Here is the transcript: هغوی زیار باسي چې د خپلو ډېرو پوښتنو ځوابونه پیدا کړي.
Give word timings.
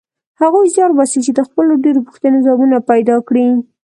هغوی 0.41 0.71
زیار 0.75 0.91
باسي 0.97 1.19
چې 1.25 1.31
د 1.33 1.39
خپلو 1.47 1.73
ډېرو 1.83 2.05
پوښتنو 2.07 2.43
ځوابونه 2.45 2.77
پیدا 2.89 3.15
کړي. 3.27 3.47